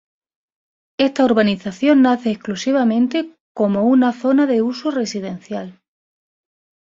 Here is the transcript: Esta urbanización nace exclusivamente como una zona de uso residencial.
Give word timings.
Esta 0.97 1.23
urbanización 1.23 2.01
nace 2.01 2.31
exclusivamente 2.31 3.35
como 3.53 3.83
una 3.83 4.13
zona 4.13 4.47
de 4.47 4.63
uso 4.63 4.89
residencial. 4.89 5.79